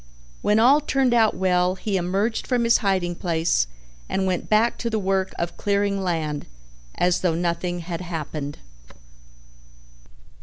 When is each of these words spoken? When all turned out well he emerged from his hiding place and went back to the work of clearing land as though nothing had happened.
When 0.41 0.57
all 0.59 0.81
turned 0.81 1.13
out 1.13 1.35
well 1.35 1.75
he 1.75 1.95
emerged 1.95 2.47
from 2.47 2.63
his 2.63 2.79
hiding 2.79 3.13
place 3.13 3.67
and 4.09 4.25
went 4.25 4.49
back 4.49 4.79
to 4.79 4.89
the 4.89 4.97
work 4.97 5.31
of 5.37 5.57
clearing 5.57 6.01
land 6.01 6.47
as 6.95 7.21
though 7.21 7.35
nothing 7.35 7.81
had 7.81 8.01
happened. 8.01 8.57